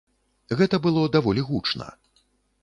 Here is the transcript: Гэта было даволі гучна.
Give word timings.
Гэта 0.61 0.79
было 0.85 1.03
даволі 1.17 1.45
гучна. 1.51 1.91